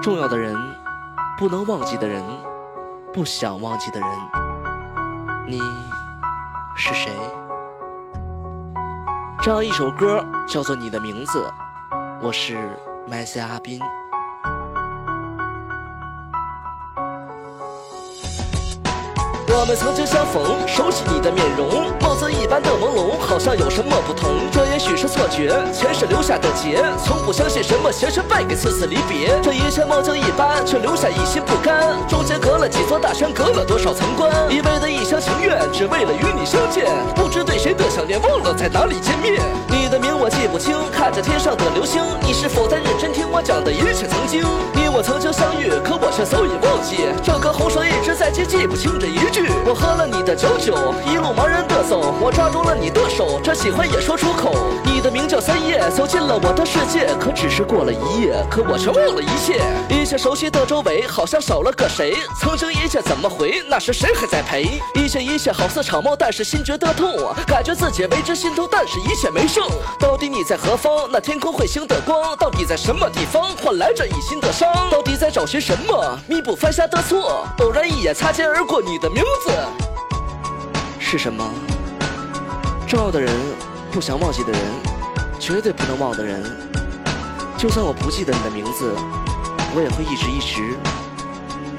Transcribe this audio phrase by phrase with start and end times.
[0.00, 0.54] 重要的人，
[1.36, 2.22] 不能忘记的人，
[3.12, 4.08] 不想忘记的人，
[5.46, 5.60] 你
[6.76, 7.10] 是谁？
[9.42, 11.50] 这样一首歌叫做《你的名字》，
[12.22, 12.70] 我是
[13.08, 13.80] 麦塞阿斌。
[19.50, 24.30] 我们曾经相逢，熟悉你的面容，梦子一般的朦胧，好像有什么不同。
[25.08, 29.38] 错觉，前世留下的劫，从不相信什么邪神败给次次离别。
[29.42, 31.96] 这一切梦境一般，却留下一心不甘。
[32.06, 34.30] 中间隔了几座大山，隔了多少层关？
[34.50, 36.84] 一味的一厢情愿，只为了与你相见。
[37.14, 39.40] 不知对谁的想念，忘了在哪里见面。
[39.68, 44.44] 你的名我记不清，看着天上的流星，你是否在认真听我讲的一切曾经？
[44.74, 47.08] 你我曾经相遇，可我却早已忘记。
[47.22, 49.48] 这颗红绳一直在记，记不清这一句。
[49.64, 50.74] 我喝了的久久，
[51.10, 52.14] 一路茫然的走。
[52.20, 54.54] 我抓住了你的手，这喜欢也说出口。
[54.84, 57.08] 你的名叫三叶，走进了我的世界。
[57.18, 59.58] 可只是过了一夜，可我却忘了一切。
[59.88, 62.14] 一切熟悉的周围，好像少了个谁。
[62.38, 63.62] 曾经一切怎么回？
[63.70, 64.82] 那时谁还在陪？
[64.94, 67.10] 一切一切好似场梦，但是心觉得痛。
[67.46, 69.66] 感觉自己为之心痛，但是一切没剩。
[69.98, 71.08] 到底你在何方？
[71.10, 74.68] 那天空彗星的光，到底在什么地方换来这一心的伤？
[74.90, 77.46] 到底在找寻什么弥补犯下的错？
[77.60, 79.87] 偶然一眼擦肩而过，你的名字。
[81.10, 81.42] 是什么？
[82.86, 83.34] 重要的人，
[83.90, 84.60] 不想忘记的人，
[85.40, 86.44] 绝对不能忘的人。
[87.56, 88.94] 就算我不记得你的名字，
[89.74, 90.76] 我也会一直一直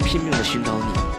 [0.04, 1.19] 拼命的寻找你。